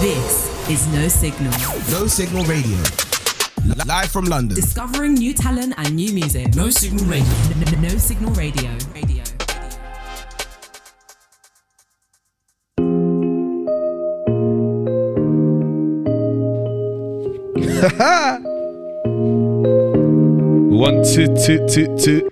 [0.00, 1.52] This is No Signal.
[1.90, 2.76] No Signal Radio.
[3.86, 4.54] Live from London.
[4.54, 6.54] Discovering new talent and new music.
[6.54, 7.32] No Signal Radio.
[7.56, 8.70] N- n- no Signal Radio.
[8.94, 9.22] Radio.
[20.76, 22.28] One, two, two, two, two.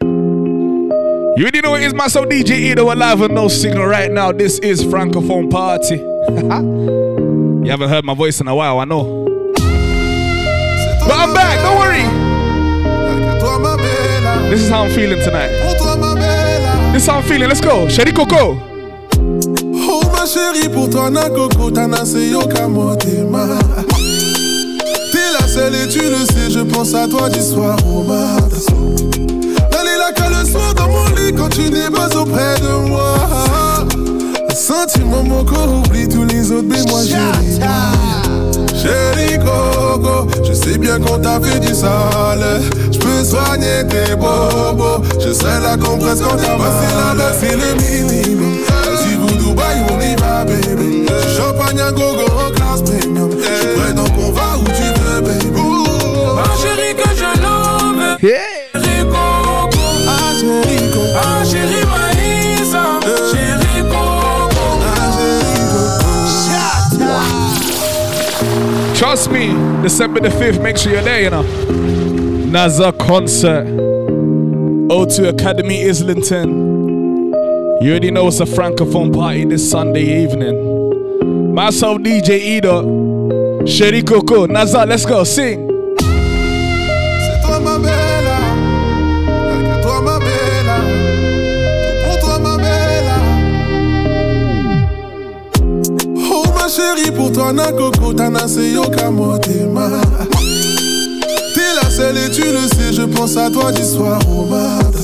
[1.37, 4.33] You already know it is myself, DJ Edo, alive and no signal right now.
[4.33, 5.97] This is Francophone Party.
[7.65, 9.25] you haven't heard my voice in a while, I know.
[11.07, 12.05] But I'm back, don't worry.
[14.51, 15.49] This is how I'm feeling tonight.
[16.93, 17.49] This is how I'm feeling.
[17.49, 17.89] Let's go.
[17.89, 18.59] Sherry Coco.
[19.87, 23.59] Oh ma chérie, pour toi na coco, yoka motema.
[25.13, 28.05] T'es je pense à toi du soir au.
[35.05, 37.17] Mon corps oublie tous les autres, mais moi j'ai
[38.77, 42.61] Chérie Coco, je sais bien qu'on t'a fait du sale.
[42.93, 45.03] Je peux soigner tes bobos.
[45.19, 48.55] Je serai là qu'on presse quand t'as passé là-bas, c'est le minimum.
[48.99, 51.07] Si vous Dubaï, on y va, baby.
[51.37, 52.27] Champagne à gogo
[68.95, 69.49] Trust me,
[69.83, 71.43] December the 5th, make sure you're there, you know.
[71.43, 73.67] Naza concert.
[73.67, 77.33] O2 Academy Islington.
[77.83, 81.53] You already know it's a francophone party this Sunday evening.
[81.53, 85.74] Myself, DJ Edo, Sherry Coco, Naza, let's go, sing.
[97.25, 99.89] Chérie, pour toi na coco, nassé yoka motema.
[101.55, 104.99] T'es la seule et tu le sais, je pense à toi du soir au matin.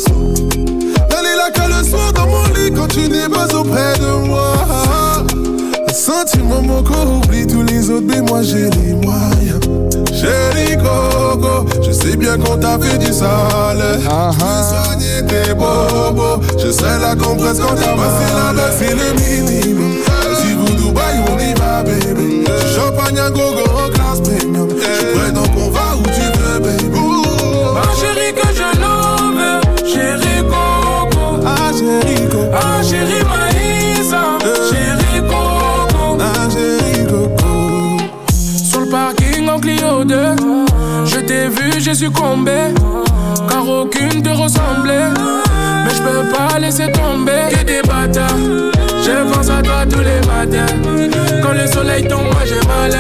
[1.09, 4.55] D'aller là qu'à le soir dans mon lit quand tu n'es pas auprès de moi.
[5.89, 9.61] Un sentiment mon corps oublie tous les autres, mais moi j'ai les moyens.
[10.12, 14.00] Chérie Coco, je sais bien qu'on t'a fait du sale.
[14.05, 14.33] Uh-huh.
[14.33, 16.43] Je peux soigner tes bobos.
[16.59, 20.09] Je serai là qu'on presse quand t'as passé là-bas, c'est le minimum.
[21.85, 22.45] Baby.
[22.75, 24.69] Champagne à gogo en classe premium.
[24.69, 27.01] J'suis prêt donc on va où tu veux, baby.
[27.75, 29.61] Ma chérie que je love.
[29.87, 31.41] Chérie Coco.
[31.47, 32.45] Ah, chérie Coco.
[32.55, 34.39] Ah, chérie Maïsa.
[34.71, 36.19] Chérie Coco.
[36.21, 37.51] Ah, chérie Coco.
[38.71, 40.17] Sur le parking en Clio 2
[41.07, 42.75] Je t'ai vu, j'ai succombé
[43.49, 45.09] Car aucune te ressemblait
[45.85, 48.37] Mais je peux pas laisser tomber Que des bâtards
[49.10, 50.72] Je pense à toi tous les matins
[51.43, 52.93] Quand le soleil tombe, moi j'ai mal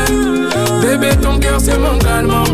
[0.82, 2.44] Bébé, ton cœur c'est mon calmant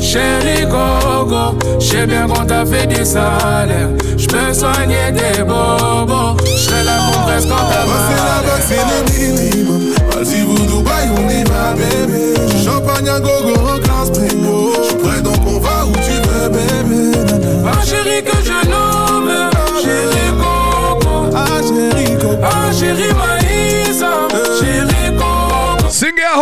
[0.00, 3.88] Chérie Coco, je sais bien qu'on t'a fait du salaire.
[4.18, 6.36] Je peux soigner tes bobos.
[6.44, 8.60] Je serai là pour presque quand t'as Passer là-bas, mal.
[8.60, 8.84] c'est
[9.56, 9.72] le.
[10.10, 12.34] Vas-y, Dubaï, va, bébé.
[12.62, 13.61] Champagne à gogo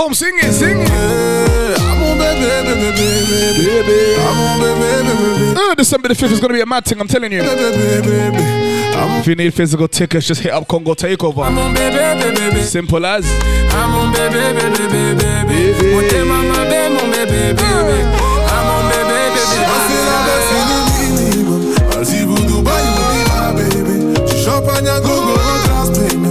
[0.01, 0.91] home, sing it, sing it.
[1.79, 3.99] I'm on baby, baby, baby, baby.
[4.21, 5.61] I'm on baby, baby.
[5.61, 7.43] Uh, December the 5th is going to be a mad thing, I'm telling you.
[7.43, 8.71] Baby, baby, baby.
[9.21, 11.45] If you need physical tickets, just hit up Congo Takeover.
[11.45, 12.63] On, baby, baby.
[12.63, 13.27] Simple as.
[13.73, 15.73] I'm on baby, baby, baby, baby.
[15.77, 16.09] Baby.
[16.09, 16.25] Baby,
[16.71, 18.31] baby, baby, baby.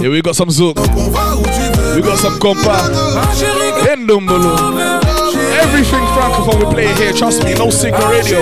[0.00, 0.78] Yeah, we got some zook.
[1.94, 2.76] We got some compa.
[3.90, 5.00] Endumbulu.
[5.62, 8.40] Everything francophone we play here, trust me, no signal radio.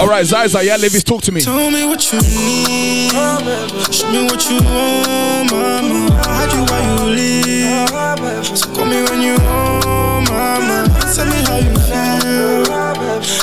[0.00, 1.40] Alright, Zaza, yeah, Levis, talk to me.
[1.42, 3.12] Tell me what you need.
[3.92, 6.10] Show me what you want, mama.
[6.26, 8.56] I do why you leave.
[8.58, 10.88] So call me when you home, mama.
[11.14, 12.64] Tell me how you feel.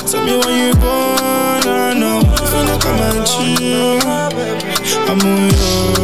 [0.06, 2.20] Tell me when you gonna know.
[2.20, 4.00] If you look come and chill.
[5.08, 5.99] I'm on yours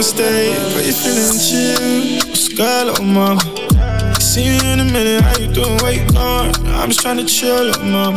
[0.00, 0.54] stay.
[0.72, 2.34] But you feeling chill.
[2.34, 3.40] Sky, little mama.
[4.20, 5.22] See you in a minute.
[5.22, 5.76] How you doing?
[5.82, 6.54] Where you going?
[6.78, 8.16] I'm just trying to chill, little mama.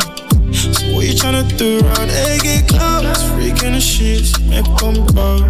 [0.53, 2.39] So what you tryna do around here?
[2.39, 5.43] Get close, freaking the sheets, make them bow.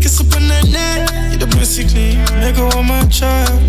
[0.00, 1.46] Kiss up on that neck, you the
[1.90, 3.60] clean, nigga on my child,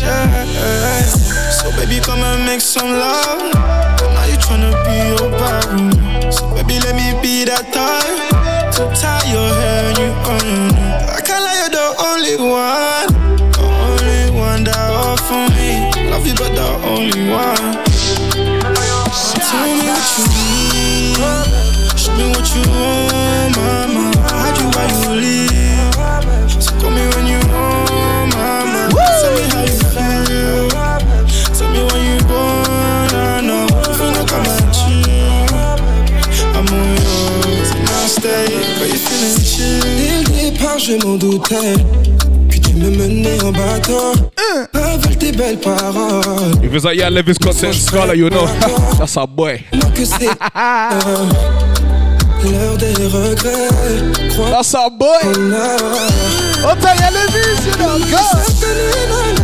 [0.00, 1.02] yeah.
[1.50, 3.52] So baby, come and make some love.
[3.52, 6.32] Now you trying to be your bathroom.
[6.32, 8.33] So baby, let me be that time
[8.74, 10.74] to tie your hair and you on.
[11.06, 13.06] I can't lie, you're the only one,
[13.54, 16.10] the only one that offer me.
[16.10, 17.78] Love you, but the only one.
[19.14, 21.22] so Tell me what you need.
[21.94, 24.10] Show me what you want, mama.
[24.26, 26.60] Hide you while you leave.
[26.60, 28.90] So call me when you want, mama.
[28.90, 30.23] Tell me how you feel.
[40.74, 41.74] Départ, je m'en doutais
[42.50, 44.12] que tu me menais en bateau.
[44.72, 46.54] Avec tes belles paroles.
[46.62, 48.46] If it's like, yeah, Levis Content Scholar, you know.
[48.98, 49.60] That's our boy.
[49.72, 50.26] Non que c'est
[52.44, 54.28] l'heure des regrets.
[54.34, 55.06] Crois That's our boy.
[56.64, 57.98] Oh, t'as y'a Levis, you know.
[58.10, 59.43] Go.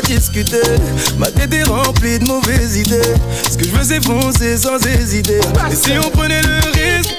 [0.00, 0.56] Discuter,
[1.18, 3.14] ma tête est remplie de mauvaises idées.
[3.50, 5.40] Ce que je veux c'est foncer sans hésiter.
[5.70, 7.14] Et si on prenait le risque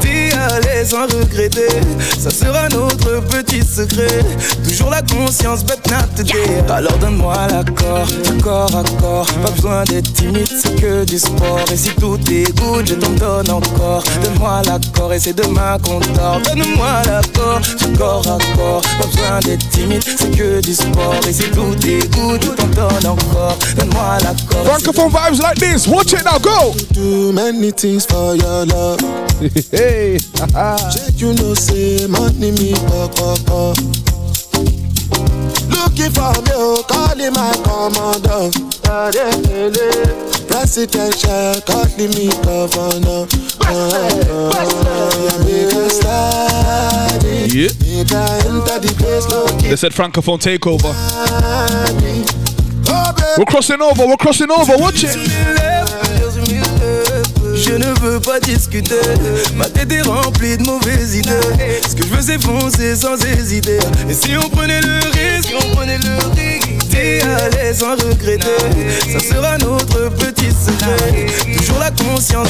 [0.00, 1.68] d'y aller sans regretter,
[2.18, 4.20] ça sera notre petit secret.
[4.82, 5.64] Toujours la conscience
[6.16, 6.34] te dire.
[6.68, 8.06] Alors donne-moi l'accord,
[8.42, 9.26] corps à corps.
[9.42, 11.60] Pas besoin d'être timide, c'est que du sport.
[11.72, 14.02] Et si tout est good, je t'en donne encore.
[14.22, 16.40] Donne-moi l'accord et c'est demain qu'on dort.
[16.44, 17.60] Donne-moi l'accord,
[17.96, 18.82] corps à corps.
[18.98, 21.14] Pas besoin d'être timide, c'est que du sport.
[21.28, 23.56] Et si tout est good, je t'en donne encore.
[23.76, 24.64] Donne-moi l'accord.
[24.64, 25.86] Francophone vibes like this.
[25.86, 26.38] Watch it now.
[26.38, 26.74] Go.
[26.92, 28.98] Do many things for your love.
[29.72, 30.18] Hey.
[31.16, 34.11] You know say money me pop pop pop.
[35.70, 38.50] Looking for me, calling my commander.
[40.48, 43.26] Presidential, calling me governor.
[47.52, 47.68] Yeah.
[49.62, 50.92] They said Francophone takeover.
[53.38, 55.16] We're crossing over, we're crossing over, watch it.
[57.64, 59.00] Je ne veux pas discuter,
[59.54, 61.30] ma tête est remplie de mauvaises idées.
[61.88, 63.78] Ce que je veux c'est foncer sans hésiter.
[64.10, 68.58] Et si on prenait le risque, on prenait le risque d'y aller sans regretter,
[69.12, 71.26] ça sera notre petit secret.
[71.56, 72.48] Toujours la conscience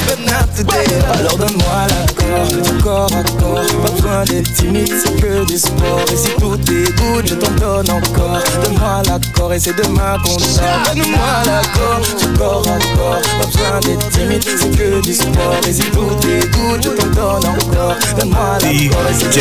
[0.55, 1.05] te dire.
[1.13, 3.83] Alors donne-moi l'accord, du corps à corps.
[3.83, 6.05] Pas besoin d'être timide, c'est que du sport.
[6.11, 8.39] Et si tout est je t'en donne encore.
[8.63, 10.95] Donne-moi l'accord et c'est demain qu'on dort.
[10.95, 12.25] Donne-moi l'accord, du
[12.69, 13.21] à corps.
[13.39, 17.07] Pas besoin d'être timide, c'est que du sport Mais il goûte, il goûte, je t'en
[17.07, 19.39] donne encore Donne-moi la DJ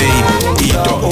[0.61, 1.11] Ito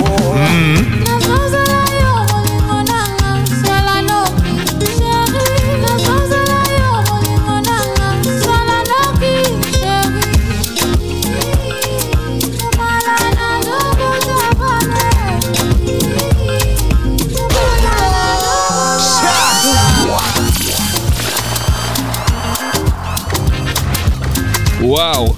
[25.00, 25.28] Wow.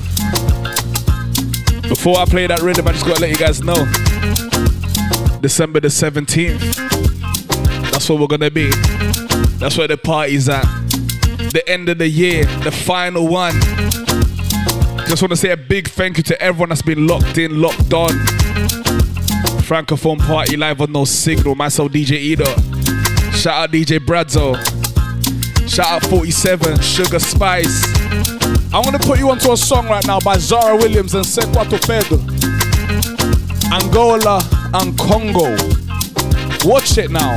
[1.89, 3.77] Before I play that rhythm, I just gotta let you guys know.
[5.41, 6.59] December the 17th.
[7.93, 8.73] That's where we're gonna be.
[9.61, 10.65] That's where the party's at.
[11.53, 13.55] The end of the year, the final one.
[15.07, 18.11] Just wanna say a big thank you to everyone that's been locked in, locked on.
[19.63, 21.55] Francophone party live on no signal.
[21.55, 22.53] Myself, DJ Edo.
[23.31, 24.82] Shout out DJ Bradzo.
[25.69, 27.87] Shout out 47, Sugar Spice.
[28.75, 32.19] I'm gonna put you onto a song right now by Zara Williams and Sekwato Pedro.
[33.73, 34.43] Angola
[34.75, 35.57] and Congo.
[36.65, 37.37] Watch it now.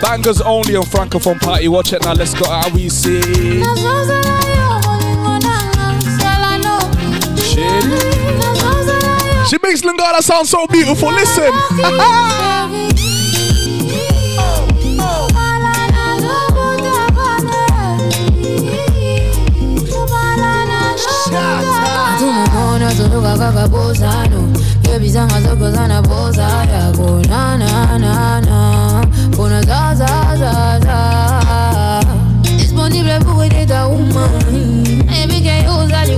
[0.00, 1.68] Bangers only on Francophone Party.
[1.68, 2.12] Watch it now.
[2.12, 2.48] Let's go.
[2.48, 3.20] How we see.
[9.48, 11.10] She makes Lingala sound so beautiful.
[11.10, 12.84] Listen.
[32.58, 33.18] disponible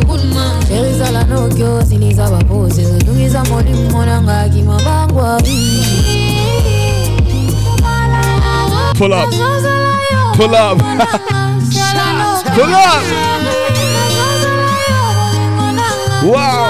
[0.07, 0.45] kulma
[8.99, 9.31] Pull up.
[10.37, 10.79] Pull up.
[12.55, 13.03] Pull up.
[16.23, 16.70] Wow.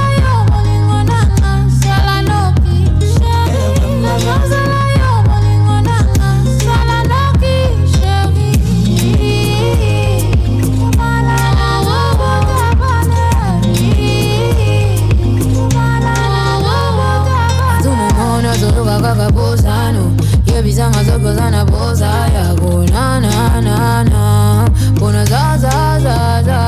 [20.71, 24.69] Bizanga zoko zana poza yako na na na na.
[24.99, 26.59] Bona za za za za.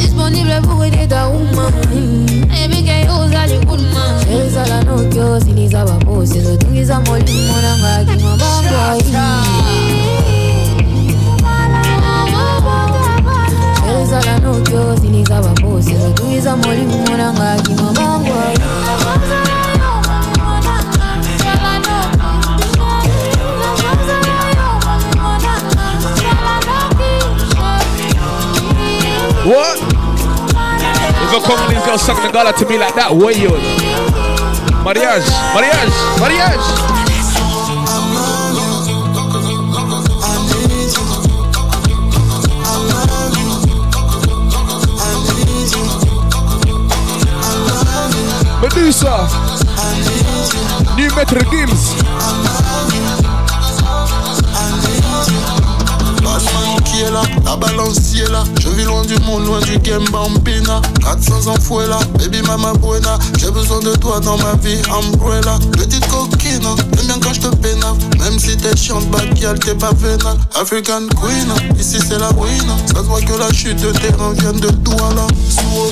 [0.00, 1.70] Disponible pour aider ta uma
[2.64, 4.04] ebike ozali kuluma
[4.34, 9.02] ezala noki osilisa baposi ezotungisa molimo nangaki mabangoi
[14.02, 18.79] ezala noki osilisa baposi ezotungisa molimo nangaki mabangoi
[31.50, 33.10] Come on these girls sucking the gala to me like that?
[33.10, 33.50] What you?
[34.86, 35.90] Mariage, mariage,
[36.22, 36.62] mariage.
[48.62, 49.26] Medusa,
[50.94, 52.19] New Metro Gims.
[57.12, 58.44] Là, la balancier là.
[58.60, 60.80] Je vis loin du monde, loin du game bambina.
[61.02, 63.18] 400 ans fouet là, baby mama buena.
[63.38, 65.58] J'ai besoin de toi dans ma vie, umbrella.
[65.72, 67.98] Petite coquine, j'aime bien quand je te pénave.
[68.18, 70.38] Même si t'es chiante, bad girl, t'es pas vénale.
[70.54, 72.72] African queen, ici c'est la ruine.
[72.86, 75.26] Ça se que la chute de terrain vient de Douala.
[75.48, 75.90] Sous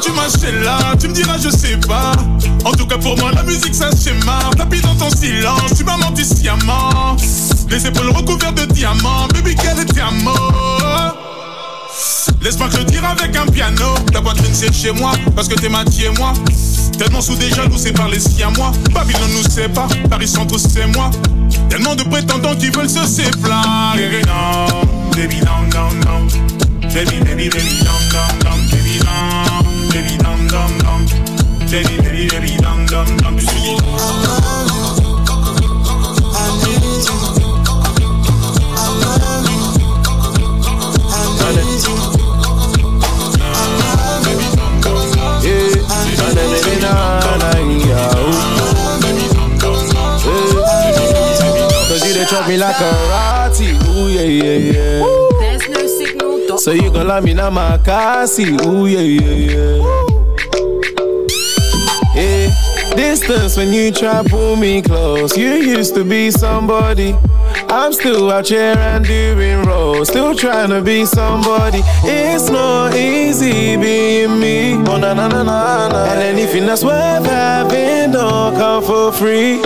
[0.00, 2.12] tu m'achètes là Tu me diras, je sais pas.
[2.64, 4.40] En tout cas, pour moi, la musique, ça schéma.
[4.56, 7.16] Tapis dans ton silence, tu m'as menti sciemment.
[7.68, 11.14] Les épaules recouvertes de diamants, baby, quel est amour
[12.42, 13.94] Laisse-moi te dire avec un piano.
[14.12, 15.84] Ta poitrine, c'est chez moi, parce que t'es ma
[16.18, 16.32] moi.
[16.98, 18.72] Tellement sous des jaloux, c'est par les siens, moi.
[18.92, 21.10] Babylone nous sépare, Paris Centre, c'est moi.
[21.68, 24.22] Tellement de prétendants qui veulent se séparer.
[25.16, 26.26] Baby, non, non, non.
[26.94, 27.89] Baby, baby, baby, non,
[56.60, 58.52] So you gon' love me now, my Cassie.
[58.66, 60.06] Ooh, yeah, yeah, yeah.
[62.14, 65.38] Yeah, distance when you try pull me close.
[65.38, 67.16] You used to be somebody.
[67.70, 70.08] I'm still out here and doing roles.
[70.08, 71.80] Still trying to be somebody.
[72.04, 74.74] It's not easy being me.
[74.86, 76.12] Oh, na na na na na.
[76.12, 79.62] And anything that's worth having don't come for free.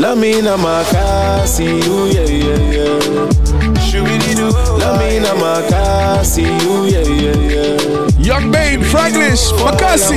[0.00, 1.66] Love me now, my Cassie.
[1.86, 3.53] Ooh, yeah, yeah, yeah
[3.94, 4.48] she really do.
[4.78, 5.22] Love me in
[6.62, 8.08] you, yeah, yeah, yeah.
[8.18, 8.82] Young babe,
[9.52, 10.16] Makasi.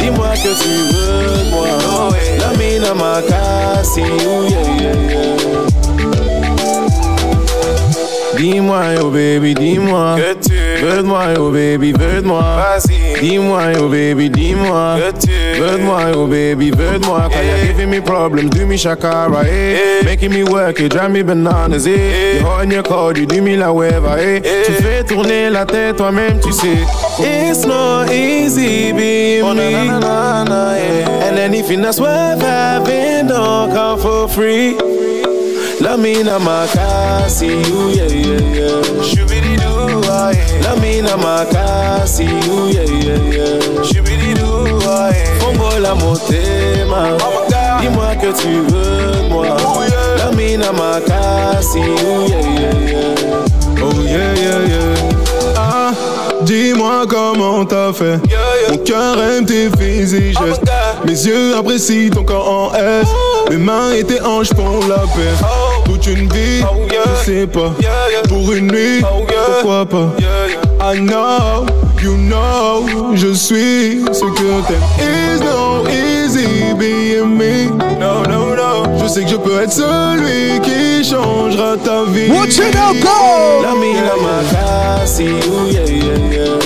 [0.00, 1.66] Dis-moi que tu veux moi.
[2.56, 2.82] Me in
[4.22, 5.66] you, yeah, yeah, yeah.
[8.36, 10.16] Dis-moi, baby, dis-moi.
[10.80, 12.40] Veux de moi, oh baby, veux de moi.
[12.42, 13.20] Vas-y.
[13.20, 14.96] Dis-moi, oh baby, dis-moi.
[14.96, 17.22] Veux de moi, oh baby, veux de moi.
[17.28, 20.02] Cause you're giving me problems, do me shakara, eh?
[20.04, 22.36] Making me work, it drive me bananas, eh?
[22.38, 24.40] You're hot and you're cold, you do me la weva, eh?
[24.64, 26.78] Tu fais tourner la tête toi-même, tu sais.
[27.18, 29.72] It's not easy being Oh, me.
[29.72, 31.28] na, na, na, na, yeah.
[31.28, 34.76] And anything that's worth having don't come for free.
[35.80, 39.02] Love me na makasi, you yeah yeah yeah.
[40.98, 42.88] Yeah.
[45.40, 47.80] Fongo la motema, Oh my God.
[47.80, 49.56] dis-moi que tu veux de moi.
[50.36, 51.80] Me na makasi.
[53.80, 55.56] Oh yeah yeah yeah.
[55.56, 55.92] Ah,
[56.42, 58.20] dis-moi comment t'as fait.
[58.70, 60.62] Mon cœur aime tes physiques Oh my gestes.
[61.04, 63.06] Mes yeux apprécient ton corps en S.
[63.50, 65.34] Mes mains et tes hanches font la paix.
[65.42, 65.46] Oh.
[65.86, 67.72] Toute une vie, Oh, je sais pas.
[68.28, 70.10] Pour une nuit, Oh, pourquoi pas?
[70.88, 71.00] Yeah, yeah.
[71.00, 71.66] I know,
[72.00, 74.82] you know, je suis ce que t'aimes.
[74.98, 77.66] It's no easy being me.
[77.98, 78.98] No, no, no.
[78.98, 82.30] Je sais que je peux être celui qui changera ta vie.
[82.30, 83.62] Watch it now, go!
[83.62, 86.58] Love me na makasi, you yeah yeah yeah.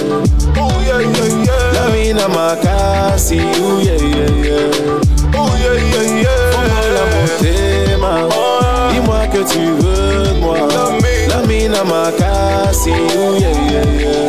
[0.57, 1.73] Oh, yeah, yeah, yeah.
[1.75, 5.35] Love me na makasi, you yeah yeah yeah.
[5.35, 7.27] Oh, yeah, yeah, Fongo la yeah.
[7.27, 9.82] motema, Oh, dis-moi que tu veux
[11.83, 14.29] na makasi ooh, yeah, yeah, yeah.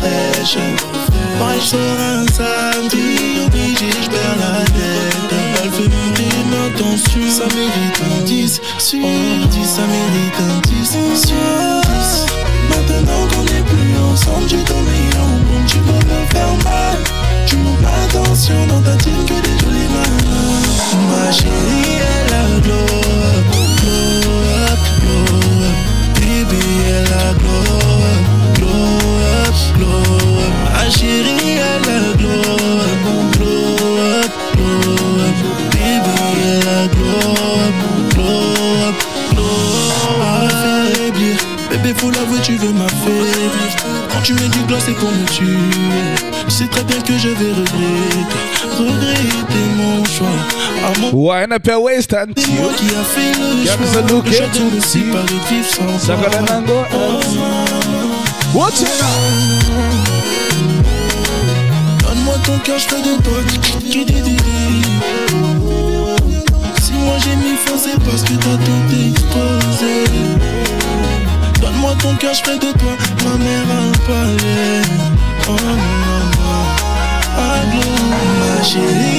[0.00, 0.58] Fraîche.
[1.56, 5.16] Je sors un samedi, obligé, je perds la tête.
[5.62, 10.90] Elle fait monter ma tension, ça mérite un 10 sur 10 Ça mérite un 10
[11.26, 11.36] sur
[11.82, 12.26] 10
[12.68, 15.66] Maintenant qu'on n'est plus ensemble, j'ai meilleur au monde.
[15.66, 16.98] Tu veux me faire mal,
[17.46, 20.20] tu montes l'attention Dans ta team que des jolies mains
[21.08, 23.46] Ma chérie, elle a glow up,
[23.80, 25.76] glow up, glow up.
[26.14, 28.35] Baby, elle a glow up,
[29.78, 33.04] glow up Ma chérie, elle a glow up,
[33.36, 35.36] glow up, glow up
[35.72, 37.30] Baby, elle a glow
[37.64, 37.76] up,
[38.14, 38.96] glow up,
[39.32, 41.36] glow up Faire faiblir,
[41.70, 43.50] bébé faut l'avouer tu veux m'affaiblir
[44.12, 46.26] Quand tu mets du gloss c'est pour me tuer.
[46.48, 48.24] Sais très bien que je vais regretter.
[48.78, 50.26] Regretter mon choix.
[50.84, 53.98] À mon Wind up your waist and c'est moi qui a fait le choix.
[53.98, 55.12] a look Je aussi sea.
[55.12, 56.16] pas de vivre sans toi.
[56.16, 56.84] Sakalanango.
[58.54, 59.06] Watch it now.
[59.06, 59.55] Donne-moi
[62.46, 63.38] ton cœur, je fais de toi
[63.90, 64.36] Kidididi.
[66.80, 70.04] Si moi j'ai mis faux, c'est parce que t'as tout exposé
[71.60, 72.92] Donne-moi ton cœur, je fais de toi
[73.24, 74.82] ma mère un palais
[75.48, 76.66] Oh non, non, non.
[78.40, 79.15] Ma chérie,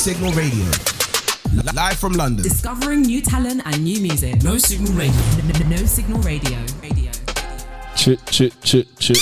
[0.00, 0.64] Signal Radio.
[1.74, 2.42] Live from London.
[2.42, 4.42] Discovering new talent and new music.
[4.42, 5.20] No Signal Radio.
[5.68, 6.58] No Signal Radio.
[6.82, 7.10] Radio.
[7.96, 9.18] Chit, chit, chit, chit.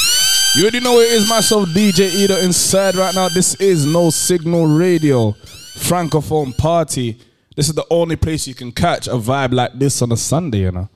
[0.54, 3.28] You already know it is myself, DJ Edo, inside right now.
[3.28, 7.18] This is No Signal Radio, Francophone Party.
[7.56, 10.58] This is the only place you can catch a vibe like this on a Sunday,
[10.58, 10.88] you know.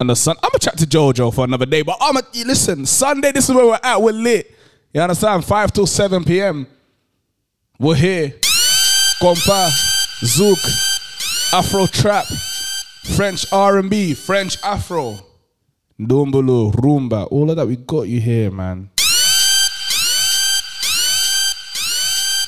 [0.00, 2.86] On the sun, I'm gonna chat to Jojo for another day, but I'm a listen.
[2.86, 4.00] Sunday, this is where we're at.
[4.00, 4.50] We're lit.
[4.94, 5.44] You understand?
[5.44, 6.66] Five till seven p.m.
[7.78, 8.34] We're here.
[9.20, 9.70] Compa,
[10.22, 10.58] Zouk,
[11.52, 12.26] Afro Trap,
[13.16, 15.18] French R&B, French Afro.
[16.00, 18.90] Dumbulu, Rumba, all of that, we got you here, man.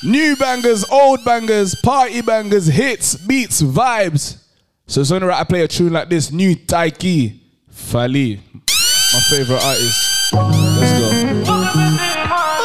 [0.03, 4.43] New bangers, old bangers, party bangers, hits, beats, vibes.
[4.87, 6.31] So it's only right I play a tune like this.
[6.31, 7.41] New Taiki,
[7.73, 10.33] Fali, my favorite artist.
[10.33, 11.06] Let's go.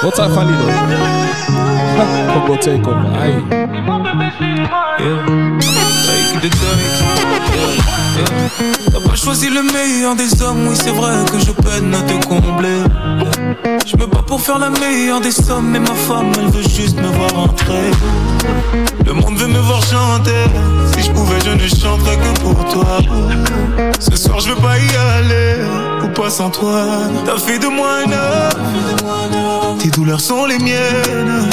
[0.04, 0.72] What's up, funny though?
[2.34, 3.06] Combo takeover.
[3.14, 3.38] Aye.
[5.00, 5.28] Yeah.
[6.08, 6.50] Like the.
[7.54, 8.01] Yeah.
[8.92, 12.26] T'as pas choisi le meilleur des hommes, oui c'est vrai que je peine à te
[12.26, 12.84] combler.
[13.86, 16.98] Je me bats pour faire la meilleure des sommes, mais ma femme elle veut juste
[16.98, 17.92] me voir entrer.
[19.06, 20.46] Le monde veut me voir chanter.
[20.94, 23.00] Si je pouvais, je ne chanterais que pour toi.
[24.00, 25.56] Ce soir, je veux pas y aller,
[26.04, 26.86] ou pas sans toi.
[27.26, 29.78] T'as fait de moi un homme.
[29.80, 31.50] Tes douleurs sont les miennes.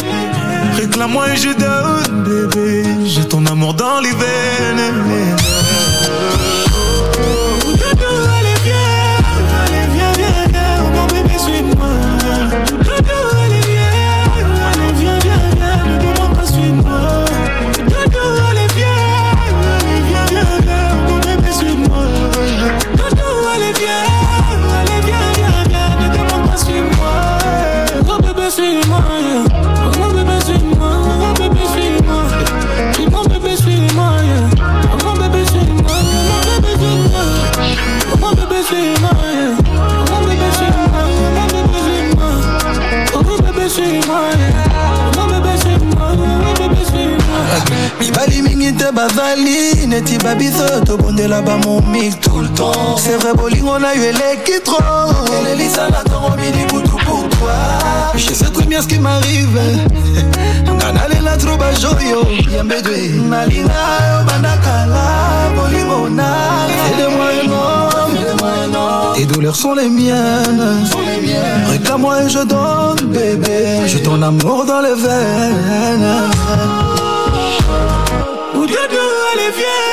[0.77, 2.85] Réclame-moi et je donne, bébé.
[3.05, 5.58] J'ai ton amour dans les veines.
[48.89, 52.97] Te bazali neti babiso tobondela bamomik tout le temps.
[52.97, 54.79] C'est vrai bolingo na yo eleki tro
[55.39, 57.59] elelisanga ntongo midi butu pour toi
[58.15, 59.61] je sais très bien ce qui m'arrive.
[60.77, 62.21] Nga nalela tro bajoyo
[62.55, 62.99] yambedwe
[63.31, 65.05] nalinga yo bandakala
[65.57, 66.29] bolingo na
[69.15, 70.87] tes douleurs sont les miennes.
[71.71, 73.81] Réclame-moi et je donne bébé.
[73.87, 77.18] J'ai ton amour dans les veines
[78.71, 79.88] Oudoudou, allez viens,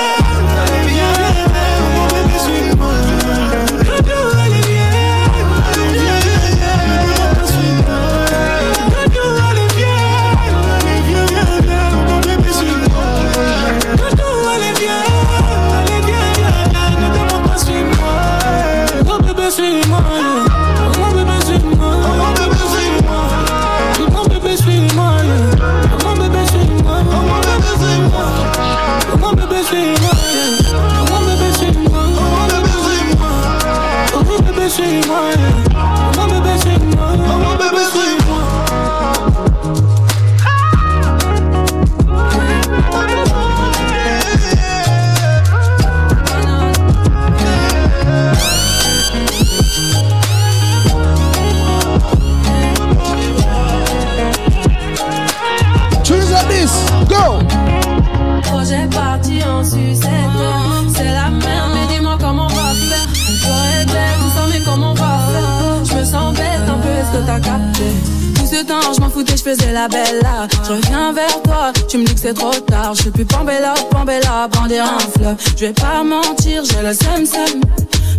[69.16, 70.22] foutais, je faisais la belle.
[70.68, 72.94] Je reviens vers toi, tu me dis que c'est trop tard.
[72.96, 75.38] Je suis plus pambella, pambella, brandir un fleuve.
[75.56, 77.62] Je vais pas mentir, j'ai le seum seum.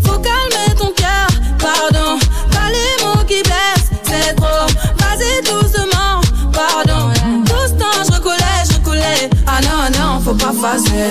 [0.04, 1.28] Faut calmer ton cœur,
[1.59, 2.18] pardon.
[2.50, 4.66] Pas les mots qui blessent, c'est trop.
[5.00, 6.20] Vas-y doucement,
[6.52, 7.12] pardon.
[7.44, 9.28] Tout ce temps, je recoulais, je recoulais.
[9.46, 11.11] Ah non, non, faut pas passer.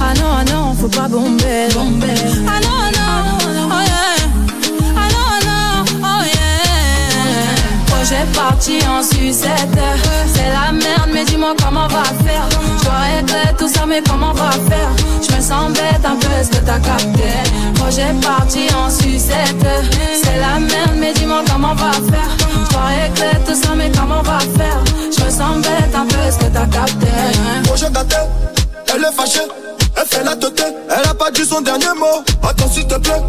[0.00, 1.68] Ah non, non, faut pas bomber.
[2.46, 4.21] Ah non, non, oh yeah.
[8.02, 9.78] Projet parti en sucette.
[10.34, 12.48] C'est la merde, mais dis-moi comment on va faire.
[12.82, 14.90] Je régler tout ça, mais comment on va faire?
[15.22, 17.30] Je me sens bête un peu, est-ce que t'as capté?
[17.76, 19.64] Projet parti en sucette.
[20.20, 22.36] C'est la merde, mais dis-moi comment on va faire.
[22.72, 24.82] Je régler tout ça, mais comment on va faire?
[25.16, 27.06] Je me sens bête un peu, est-ce que t'as capté?
[27.62, 28.16] Projet gâté,
[28.92, 29.46] elle est fâchée,
[29.96, 32.24] elle fait la tête, elle a pas dit son dernier mot.
[32.42, 33.22] Attends s'il te plaît,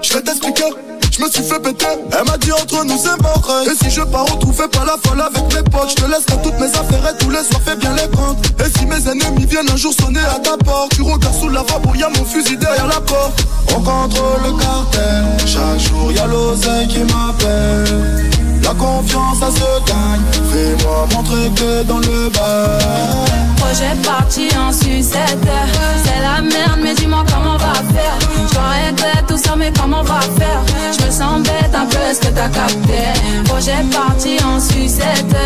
[0.00, 0.72] je vais t'expliquer.
[1.20, 4.24] Me suis fait péter, elle m'a dit entre nous c'est mort Et si je pars
[4.24, 7.28] retrouver pas la folle avec mes potes Je te laisserai toutes mes affaires et tous
[7.28, 10.38] les soirs fais bien les comptes Et si mes ennemis viennent un jour sonner à
[10.38, 13.44] ta porte Tu regardes sous la vapeur, y'a mon fusil derrière la porte
[13.76, 18.30] On contrôle le cartel, chaque jour y'a l'oseille qui m'appelle
[18.62, 20.20] la confiance, ça se gagne.
[20.52, 22.78] Fais-moi montrer que dans le bas.
[23.56, 25.48] Projet parti en sucette.
[26.04, 28.18] C'est la merde, mais dis-moi comment on va faire.
[28.52, 30.62] Dois régler tout ça, mais comment on va faire?
[30.98, 33.02] Je me sens bête un peu, est-ce que t'as capté?
[33.44, 35.36] Projet parti en sucette.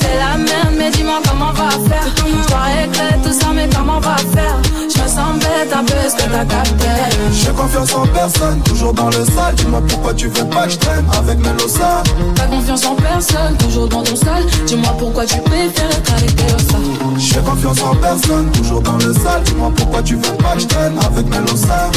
[0.00, 2.06] C'est la merde, mais dis-moi comment on va faire.
[2.48, 4.56] Dois régler tout ça, mais comment on va faire?
[4.74, 6.86] Je me sens bête un peu, est-ce que t'as capté?
[7.32, 9.54] J'ai confiance en personne, toujours dans le sale.
[9.56, 12.02] Dis-moi pourquoi tu veux pas que je traîne avec Melosa.
[12.34, 14.44] Pas confiance en personne, toujours dans ton sale.
[14.66, 16.78] Dis-moi pourquoi tu préfères être avec Melosa.
[17.18, 19.42] J'ai confiance en personne, toujours dans le sale.
[19.44, 21.90] Dis-moi pourquoi tu veux pas que je traîne avec Melosa.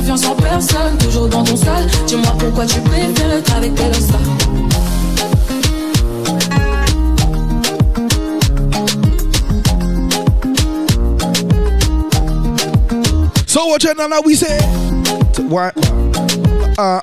[0.00, 1.86] confiance en personne, toujours dans ton sale.
[2.06, 4.20] Dis-moi pourquoi tu préfères être avec tel star.
[13.46, 14.58] So what you now we say?
[15.48, 15.74] What?
[16.78, 17.00] Uh,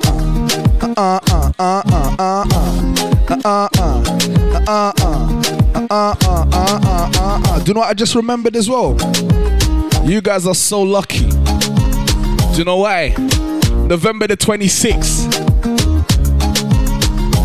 [0.97, 1.19] uh,
[7.63, 8.97] Do you know what I just remembered as well?
[10.03, 11.36] You guys are so lucky
[12.57, 13.09] do you know why?
[13.87, 15.29] November the 26th.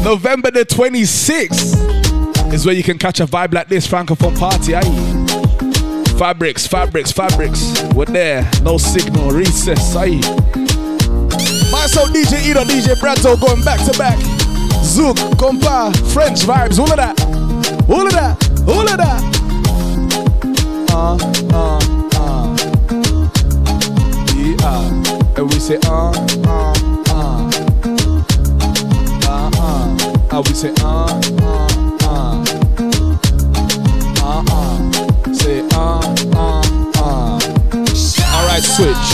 [0.03, 6.15] November the 26th is where you can catch a vibe like this Francophone party, aye.
[6.19, 7.83] Fabrics, fabrics, fabrics.
[7.95, 8.51] We're there.
[8.63, 10.17] No signal, recess, aye.
[11.71, 14.19] Myself, DJ Edo, DJ Branto going back to back.
[14.81, 17.21] Zouk, compa, French vibes, all of that.
[17.87, 18.43] All of that.
[18.67, 19.23] All of that.
[20.91, 21.19] Uh,
[21.55, 21.82] uh.
[25.45, 26.13] Oui, c'est un,
[26.47, 26.73] un,
[27.13, 27.51] un.
[29.29, 29.97] Un.
[30.31, 31.67] Ah oui, c'est un, un,
[32.09, 32.45] un.
[34.23, 35.33] Un, un.
[35.33, 36.01] C'est un,
[36.39, 36.61] un,
[37.03, 37.39] un.
[38.35, 39.09] Alright, switch.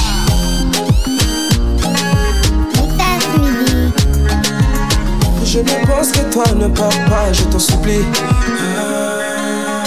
[5.44, 8.04] Je ne pense que toi ne pars pas, je t'en supplie.
[8.76, 9.82] Ah.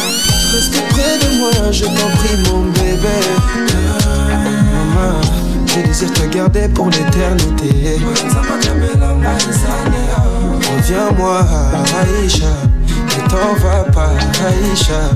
[0.55, 3.19] Reste près de moi, je t'en prie, mon bébé.
[3.93, 4.70] Ah
[5.75, 7.99] je désire te garder pour l'éternité.
[10.71, 11.45] Reviens-moi,
[12.01, 12.45] Aïcha,
[12.87, 14.11] ne t'en va pas,
[14.47, 15.11] Aïcha.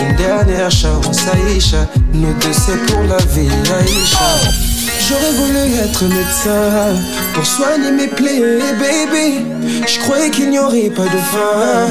[0.00, 1.86] Une dernière chance, Aïcha.
[2.14, 4.77] Nous deux, c'est pour la vie, Aïcha.
[5.08, 7.00] J'aurais voulu être médecin
[7.32, 8.40] pour soigner mes plaies,
[8.78, 9.46] baby.
[9.86, 11.86] Je croyais qu'il n'y aurait pas de fin.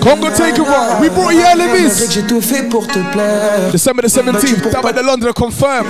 [0.00, 1.00] Congo take over.
[1.00, 2.06] We brought you Elvis.
[2.10, 3.70] J'ai tout fait pour te plaire.
[3.72, 5.88] December the 17th, Tabba the London confirmed.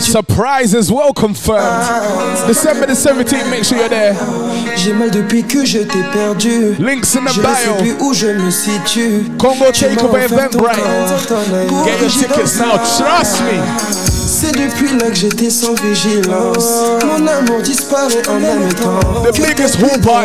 [0.00, 1.82] Surprise as well confirmed.
[2.46, 4.14] December the 17th, make sure you're there.
[4.76, 6.76] J'ai mal depuis que je t'ai perdu.
[6.78, 7.74] Links in the Je ne sais bio.
[7.78, 9.24] plus où je me situe.
[9.38, 10.78] Congo Takeover Eventbrite.
[11.84, 13.60] Get your tickets now, trust me.
[14.40, 16.64] C'est depuis là que j'étais sans vigilance.
[17.04, 18.98] Mon amour disparaît en même temps.
[19.22, 19.76] The biggest.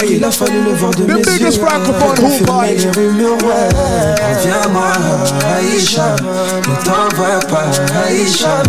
[0.09, 1.65] Il a fallu le voir de The mes biggest yeux.
[1.65, 2.75] francophone Confirmer hoop party.
[2.75, 3.69] les rumeurs, ouais.
[4.37, 4.91] Reviens-moi,
[5.57, 6.15] Aïcha.
[6.21, 7.65] Ne t'en va pas,
[8.07, 8.63] Aïcha.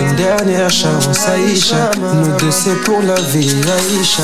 [0.00, 1.90] Une dernière chance, Aïcha.
[2.14, 4.22] Nous deux, c'est pour la vie, Aïcha.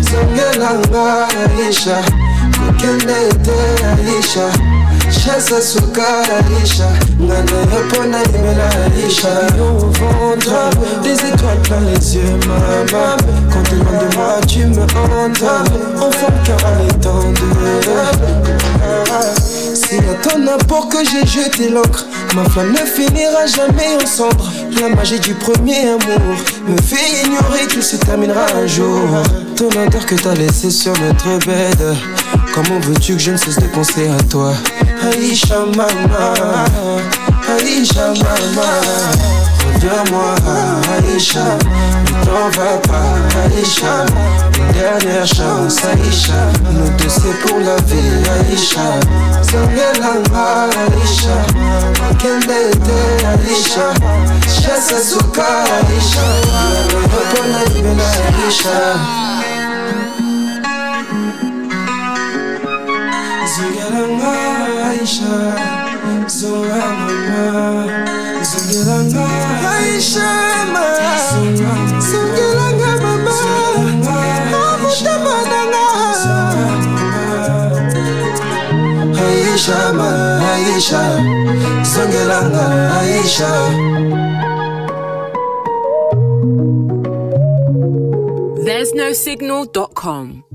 [0.00, 2.00] Zongelanga, Aïcha.
[3.98, 4.75] Aïcha.
[5.10, 6.88] Chasa suka Aïcha
[7.20, 10.70] Ngana yapona imela Aïcha Au ventre
[11.02, 13.16] Des étoiles plein les yeux maman
[13.52, 15.42] Quand t'es loin de moi tu me hantes
[15.96, 17.54] Enfant de cœur en étendue
[19.74, 24.50] C'est à ton apport que j'ai jeté l'encre Ma flamme ne finira jamais en cendres
[24.80, 26.36] La magie du premier amour
[26.68, 29.00] Me fait ignorer qu'il se terminera un jour.
[29.56, 31.96] Ton odeur que t'as laissé sur notre bed.
[32.52, 34.52] Comment veux-tu que je ne cesse de penser à toi?
[35.12, 36.34] Aïcha mama
[37.48, 38.68] Aïcha mama.
[39.74, 40.34] Reviens-moi
[40.96, 41.44] Aïcha
[42.04, 43.10] Ne t'en va pas
[43.44, 43.94] Aïcha
[44.58, 46.40] Une dernière chance Aïcha
[46.72, 48.88] Nous deux c'est pour la vie Aïcha
[49.42, 51.38] Zangelanga Aïcha
[52.18, 52.90] Kendete
[53.24, 53.88] Aïcha
[54.46, 56.26] Chassa suka Aïcha
[57.76, 58.08] ibela
[58.44, 58.78] Aïcha
[65.06, 65.34] Aisha
[66.26, 67.86] Zorangama
[68.42, 69.26] Zongilanga
[69.70, 70.30] Aisha
[72.10, 73.38] Zongilanga mama
[79.22, 79.86] Aisha
[80.52, 81.04] Aisha
[82.98, 83.52] Aisha
[88.64, 90.45] There's no signal.com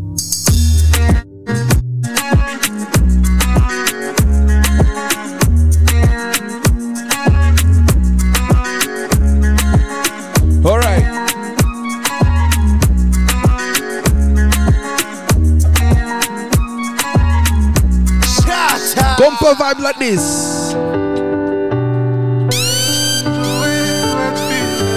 [19.52, 20.74] Bumper vibe like this.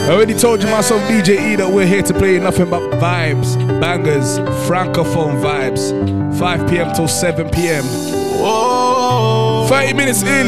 [0.06, 3.56] I already told you myself, DJ E, that we're here to play nothing but vibes,
[3.80, 4.38] bangers,
[4.68, 5.90] francophone vibes.
[6.38, 6.92] 5 p.m.
[6.94, 7.84] till 7 p.m.
[9.68, 10.46] 30 minutes in,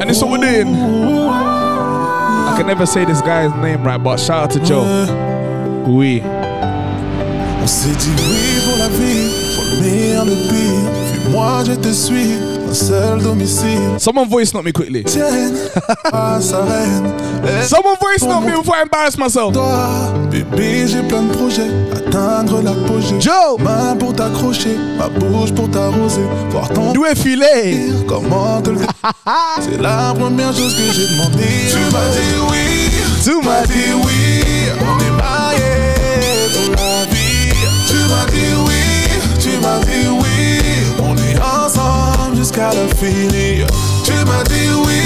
[0.00, 0.74] and it's all doing.
[0.74, 4.84] I can never say this guy's name right, but shout out to Joe.
[5.86, 6.22] Oui.
[7.62, 11.30] On s'est dit oui pour la vie, pour le meilleur, le pire.
[11.30, 12.38] Moi je te suis,
[12.74, 13.98] seul domicile.
[13.98, 15.04] Someone voice note me quickly.
[17.62, 19.52] Someone voice note me before I embarrass myself.
[19.52, 21.70] Toi, bébé, j'ai plein de projets.
[21.94, 23.20] Atteindre l'apogée.
[23.20, 23.58] Joe!
[23.58, 26.22] Main pour t'accrocher, ma bouche pour t'arroser.
[26.50, 27.78] Voir ton D'où est filé?
[28.06, 28.78] comment te le.
[29.60, 31.44] C'est la première chose que j'ai demandé.
[31.70, 32.90] Tu m'as dit oui,
[33.24, 34.39] Tu m'as dit oui,
[43.00, 45.00] Tu m'as dit oui,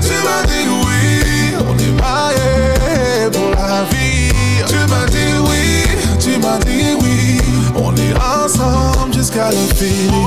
[0.00, 4.32] tu m'as dit oui, on est mariés pour la vie.
[4.66, 5.84] Tu m'as dit oui,
[6.18, 7.38] tu m'as dit oui,
[7.76, 10.26] on est ensemble jusqu'à la fini.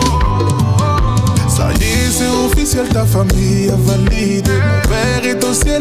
[1.50, 4.52] Ça y est, c'est officiel, ta famille a validé.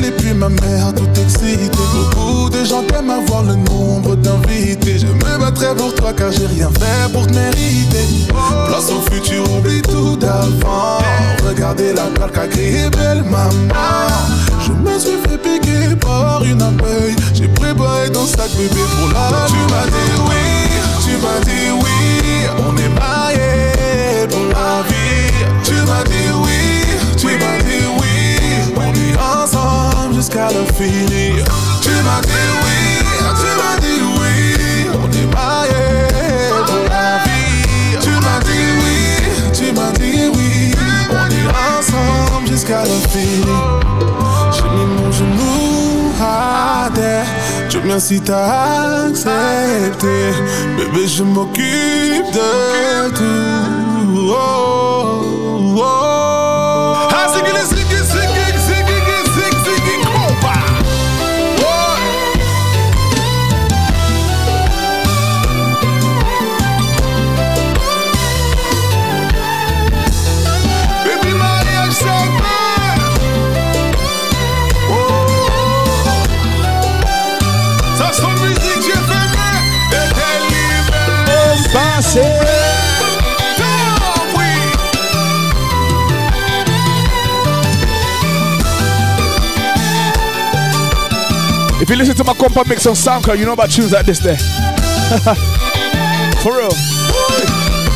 [0.04, 1.70] Et puis ma mère tout excitée.
[1.92, 4.98] Beaucoup de gens t'aiment avoir le nombre d'invités.
[4.98, 8.06] Je me battrai pour toi car j'ai rien fait pour te mériter.
[8.66, 10.98] Place au futur, oublie tout d'avant.
[11.46, 13.74] Regardez la plaque qu'a créé belle maman.
[14.60, 17.16] Je me suis fait piquer par une abeille.
[17.34, 20.44] J'ai préparé ton sac bébé pour la Tu m'as dit oui,
[21.04, 21.86] tu m'as dit oui.
[22.58, 23.35] On est mariés
[30.38, 31.42] jusqu'à.
[31.80, 32.78] Tu m'as dit oui,
[33.40, 34.86] tu m'as dit oui.
[35.02, 37.98] On est mariés pour la vie.
[38.00, 38.98] Tu m'as dit oui,
[39.52, 40.74] tu m'as dit oui.
[41.10, 43.56] On est ensemble jusqu'à la fini.
[44.52, 47.26] J'ai mis mon genou à terre.
[47.70, 50.32] Dieu merci t'as accepté.
[50.76, 53.24] Bébé, je m'occupe de tout.
[54.28, 55.22] Oh,
[55.78, 56.15] oh, oh.
[91.86, 94.18] If you listen to my compa mix on SoundCloud, you know about tunes like this
[94.18, 94.36] there.
[96.42, 96.72] For real.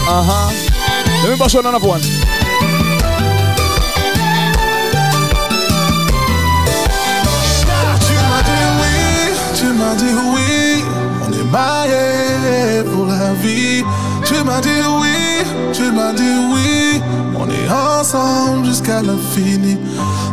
[0.06, 0.50] Uh huh.
[1.24, 2.00] Let me bust on another one.
[9.60, 9.66] Tu
[14.44, 14.68] m'as dit
[15.00, 15.08] oui,
[15.72, 17.00] tu m'as dit oui,
[17.36, 19.76] on est ensemble jusqu'à l'infini.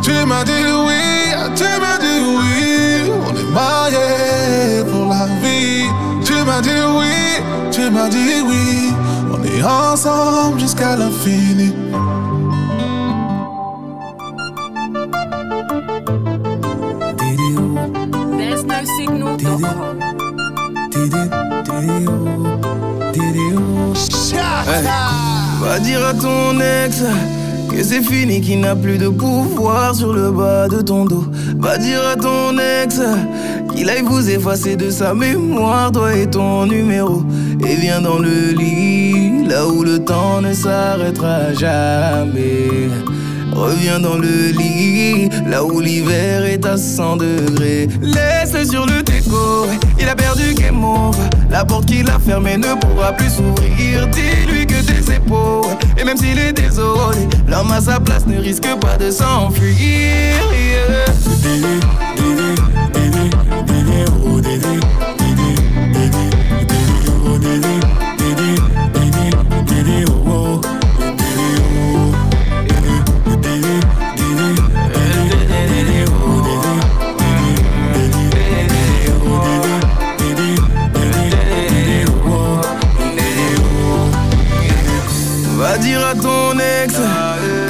[0.08, 0.52] Tu m'as dit
[0.86, 5.84] oui, tu m'as dit oui, on est mariés pour la vie.
[6.24, 8.94] Tu m'as dit oui, tu m'as dit oui,
[9.30, 11.74] on est ensemble jusqu'à l'infini.
[18.38, 19.36] There's no signal.
[25.60, 27.02] Va dire à ton ex
[27.78, 31.24] que c'est fini, qu'il n'a plus de pouvoir sur le bas de ton dos.
[31.58, 33.00] Va dire à ton ex
[33.72, 37.22] qu'il aille vous effacer de sa mémoire, toi et ton numéro.
[37.64, 42.90] Et viens dans le lit, là où le temps ne s'arrêtera jamais.
[43.52, 47.88] Reviens dans le lit, là où l'hiver est à 100 degrés.
[48.02, 49.66] Laisse-le sur le déco,
[50.00, 51.16] il a perdu game over.
[51.48, 54.08] La porte qu'il a fermée ne pourra plus s'ouvrir.
[54.08, 54.77] Dis-lui que
[55.10, 60.34] et même s'il est désolé, l'homme à sa place ne risque pas de s'enfuir.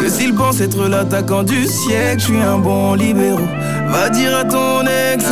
[0.03, 3.41] Que s'il pense être l'attaquant du siècle, je suis un bon libéraux.
[3.91, 5.25] Va dire à ton ex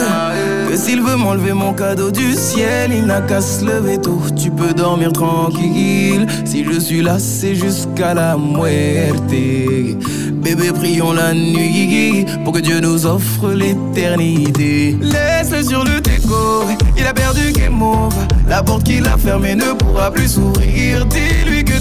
[0.69, 4.21] que s'il veut m'enlever mon cadeau du ciel, il n'a qu'à se lever tôt.
[4.37, 6.27] Tu peux dormir tranquille.
[6.45, 9.23] Si je suis là, c'est jusqu'à la muerte.
[9.29, 14.97] Bébé, prions la nuit pour que Dieu nous offre l'éternité.
[15.01, 16.65] Laisse-le sur le déco,
[16.97, 18.15] il a perdu game over.
[18.49, 21.05] La porte qu'il a fermée ne pourra plus s'ouvrir.
[21.07, 21.76] Dis-lui que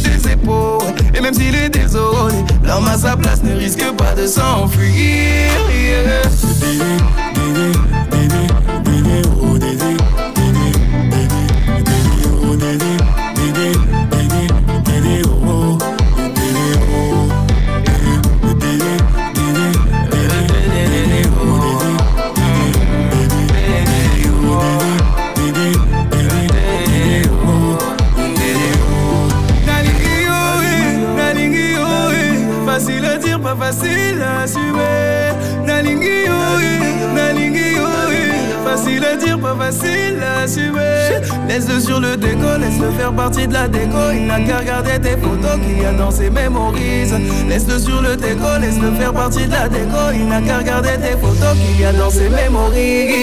[1.13, 5.51] et même s'il est désolé, l'homme à sa place ne risque pas de s'enfuir.
[49.25, 50.11] Partie de la déco.
[50.13, 53.14] Il n'a qu'à regarder tes photos qu'il y a dans ses mémorises.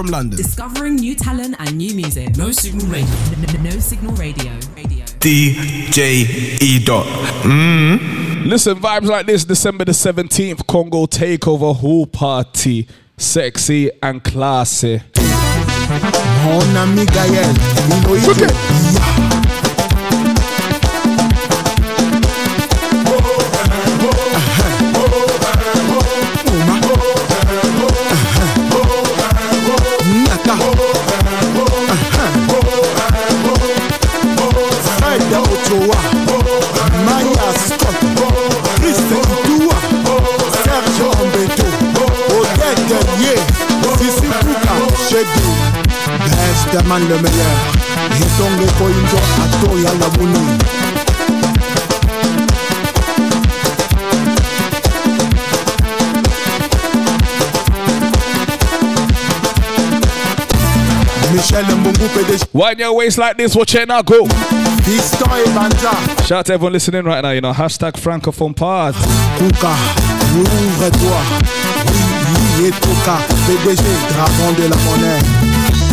[0.00, 0.36] From London.
[0.38, 2.34] Discovering new talent and new music.
[2.36, 3.14] No Signal Radio.
[3.62, 4.50] No Signal Radio.
[4.74, 5.04] Radio.
[5.18, 7.06] DJ E dot.
[7.42, 8.46] Mm.
[8.46, 12.88] Listen, vibes like this December the 17th, Congo Takeover Hall Party.
[13.18, 15.02] Sexy and classy.
[16.44, 17.54] Mon ami Gaël,
[46.72, 47.56] Best man le meilleur,
[48.16, 50.58] Etonge Koinjo, Atoya Labuni.
[61.32, 62.44] Michel Mbungu PDG.
[62.52, 64.26] Wind your waist like this, watch it now go.
[66.26, 68.94] Shout out to everyone listening right now, you know, hashtag Francophone Pod.
[69.38, 69.74] Kuka,
[70.36, 71.20] ouvre-toi.
[72.58, 75.39] Oui, et Kuka, PDG, dragon de la monnaie.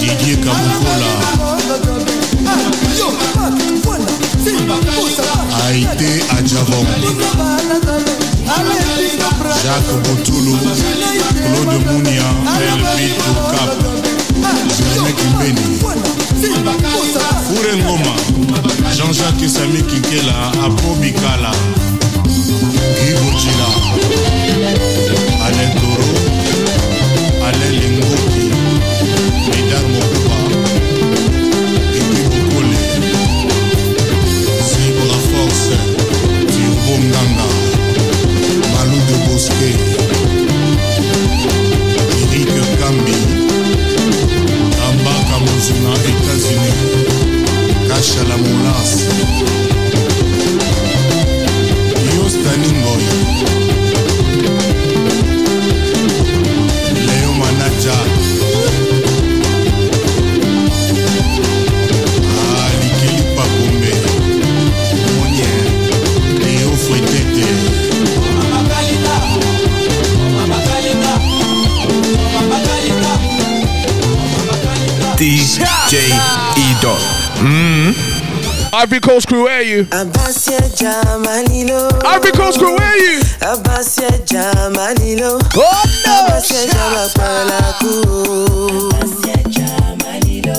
[0.00, 1.10] didier kamukola.
[5.66, 6.86] Aite adjavon
[9.62, 12.28] jacques botulu claude munia
[12.68, 13.91] elvitocap
[79.72, 79.84] you?
[79.84, 81.88] Abasia Jamalilo.
[82.04, 83.20] Ivory Coast crew, where are you?
[83.40, 85.40] Abasia Jamalilo.
[85.56, 86.12] Oh no!
[86.12, 87.92] Abasia Jamapalaku.
[89.00, 90.58] Abasia Jamalilo.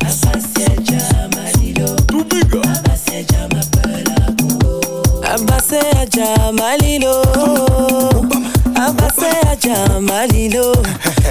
[0.00, 1.88] Abasia Jamalilo.
[2.08, 2.50] Too big.
[2.50, 4.48] Abasia Jamapalaku.
[5.22, 7.16] Abasia Jamalilo.
[8.84, 10.66] Abasia Jamalilo.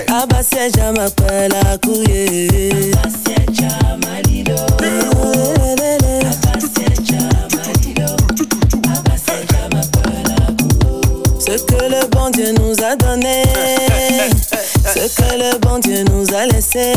[0.08, 1.94] Abasia Jamapalaku.
[2.94, 4.60] Abasia Jamalilo.
[12.34, 13.44] Dieu nous a donné,
[14.86, 16.94] ce que le bon Dieu nous a laissé,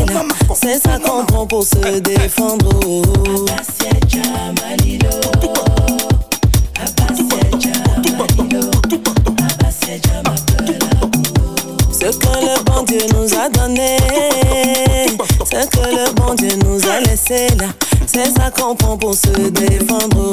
[0.54, 2.68] c'est ça qu'on prend pour se défendre.
[11.92, 13.96] Ce que le bon Dieu nous a donné,
[15.44, 17.66] ce que le bon Dieu nous a laissé là,
[18.06, 20.32] c'est ça qu'on prend pour se défendre.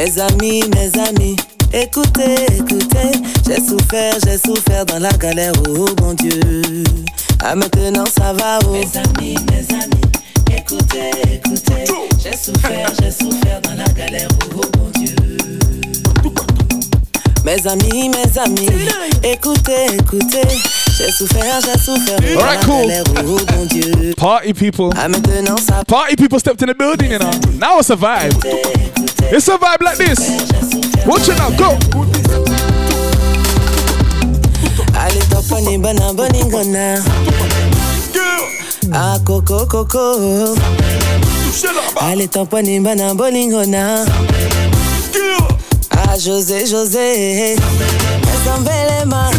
[0.00, 1.36] Mes amis, mes amis,
[1.74, 3.12] écoutez, écoutez,
[3.46, 6.40] j'ai souffert, j'ai souffert dans la galère, oh bon Dieu.
[7.42, 8.72] Ah maintenant ça va, oh.
[8.72, 10.00] Mes amis, mes amis,
[10.56, 11.84] écoutez, écoutez,
[12.22, 15.14] j'ai souffert, j'ai souffert dans la galère, oh bon Dieu.
[17.44, 18.68] Mes amis, mes amis,
[19.22, 20.48] écoutez, écoutez,
[20.98, 22.86] j'ai souffert, j'ai souffert Alright, cool.
[22.86, 24.14] galère, oh bon Dieu.
[24.16, 24.90] Party people.
[24.96, 25.08] Ah
[25.86, 27.30] Party people stepped in the building, you know.
[27.58, 28.34] Now it's a vibe.
[29.32, 30.18] It's a vibe like this.
[31.06, 31.78] Watch it now, go.
[34.98, 37.02] Allez, topani bana boningona.
[38.92, 40.54] Ah, coco, coco.
[42.00, 44.04] Allez, topani bana boningona.
[45.90, 47.56] Ah, José, José.
[48.44, 49.30] Zambelema.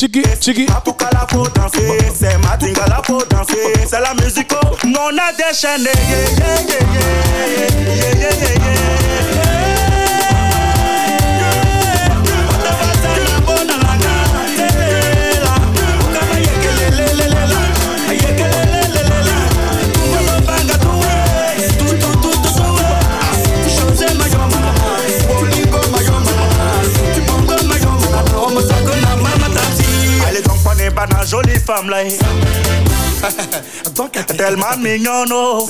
[0.00, 0.66] Chiggy, chiggy, chiggy.
[0.66, 5.90] Matuka faut danser, c'est Matinga la faut danser, c'est la musique oh, non a déchaîné.
[6.08, 6.86] Yeah, yeah, yeah,
[7.36, 8.99] yeah, yeah, yeah, yeah.
[31.90, 32.18] like,
[34.36, 35.68] tellement mignon, oh.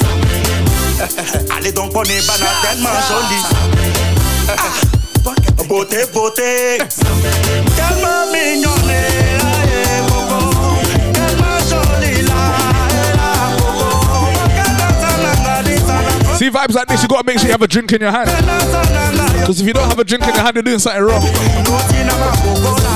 [1.57, 3.41] Allez donc, on est banal, tellement joli.
[5.69, 6.79] Beauté, beauté,
[7.77, 8.71] tellement mignon,
[16.37, 19.30] See vibes like this, you gotta make sure you have a drink in your hand.
[19.41, 21.23] Because if you don't have a drink in your hand, you're doing something wrong.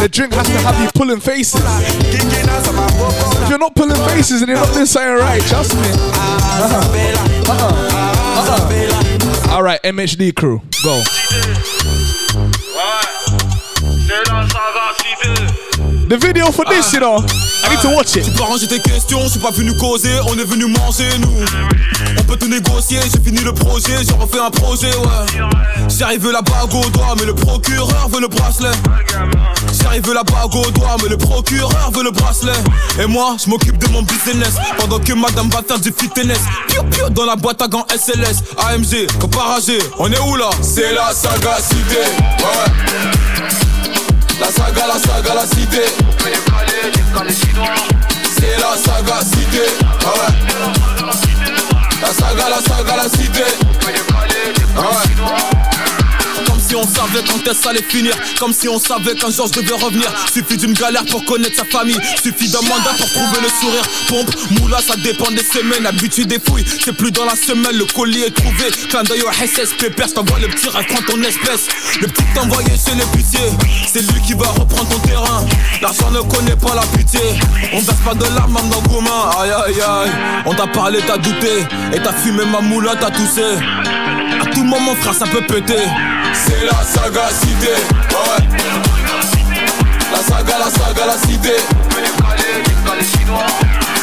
[0.01, 1.61] The drink has to have you pulling faces.
[1.65, 5.43] If you're not pulling faces, then you're not doing something right.
[5.43, 5.83] Trust me.
[5.83, 7.51] Uh-huh.
[7.51, 7.71] Uh-uh.
[9.51, 9.55] Uh-uh.
[9.55, 11.03] All right, MHD crew, go.
[16.15, 17.17] The video for this, you know,
[17.65, 18.31] I need to watch it.
[18.39, 21.45] Ranger tes questions, je suis pas venu causer, on est venu manger nous.
[22.17, 25.43] On peut tout négocier, j'ai fini le projet, j'ai refait un projet, ouais.
[25.89, 28.71] J'arrive la bague au doigt, mais le procureur veut le bracelet.
[29.83, 32.63] J'arrive la bague au doigt, mais le procureur veut le bracelet.
[33.03, 36.39] Et moi, je m'occupe de mon business, pendant que madame va faire du fitness.
[36.69, 40.51] Piu piu dans la boîte à gants SLS, AMG, comparagé, on est où là?
[40.63, 41.99] C'est la sagacité,
[42.39, 43.64] ouais
[45.35, 45.85] la cité.
[48.39, 49.63] C'est la saga cité.
[50.01, 50.33] Ah ouais.
[52.01, 53.45] La saga, la saga, la cité.
[54.77, 55.54] Ah ouais
[56.75, 60.11] on savait quand est-ce allait finir Comme si on savait qu'un jour je devais revenir.
[60.33, 63.83] Suffit d'une galère pour connaître sa famille Suffit d'un mandat pour trouver le sourire.
[64.09, 65.87] Pompe, moula, ça dépend des semaines.
[65.87, 69.31] Habitude des fouilles, c'est plus dans la semaine Le colis est trouvé, clin d'œil au
[69.33, 71.67] SS Pépère, t'envoie le petit rêve, prends ton espèce.
[72.01, 73.51] Le petit t'envoyé chez les putiers
[73.93, 75.45] C'est lui qui va reprendre ton terrain.
[75.83, 77.21] L'argent ne connaît pas la pitié.
[77.73, 80.11] On verse pas de larmes dans commun Aïe aïe aïe.
[80.47, 81.65] On t'a parlé, t'as douté.
[81.93, 83.43] Et t'as fumé ma moula, t'as toussé
[84.75, 85.85] Moment frère ça peut péter.
[86.33, 87.75] C'est la sagacité
[88.11, 88.43] Ouais.
[90.11, 91.57] La saga, la saga, la cité.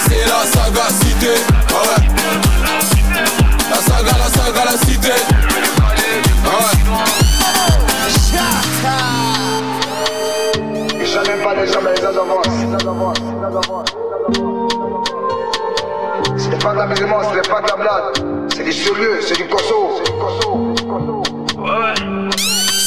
[0.07, 1.33] C'est la sagacité
[1.71, 2.07] Ouais.
[3.69, 5.11] La saga, la saga, la cité.
[11.05, 12.47] Savent même pas les et les avances.
[16.37, 18.40] C'est pas la musulman, c'est pas de la blague.
[18.61, 20.03] C'est du sérieux, c'est du cosso.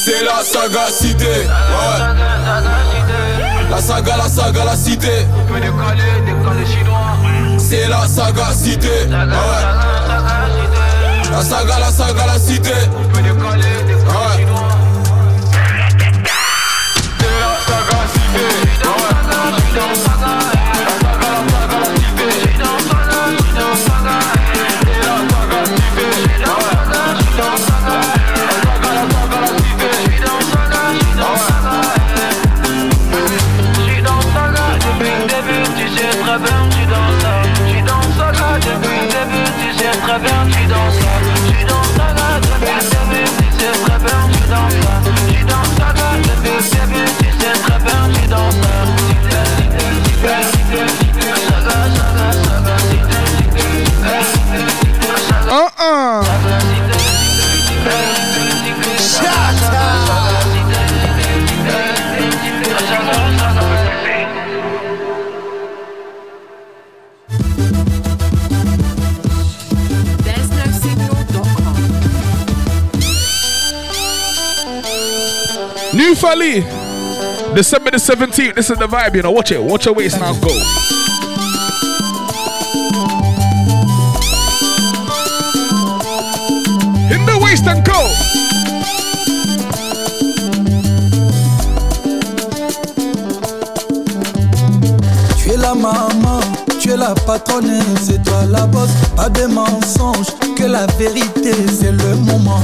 [0.05, 1.99] C'est la sagacité Ouais.
[3.69, 5.25] La saga, la saga, la cité.
[7.57, 9.25] C'est la sagacité Ouais.
[11.29, 12.71] La saga, la saga, la cité
[77.95, 78.55] the 17th.
[78.55, 79.31] This is the vibe, you know.
[79.31, 79.63] Watch it.
[79.63, 80.49] Watch your waist now go.
[87.13, 87.99] In the waist and go.
[95.37, 96.41] Tu es la maman,
[96.81, 100.27] tu es la patronne, c'est toi la boss, pas de mensonges,
[100.57, 102.59] que la vérité c'est le moment.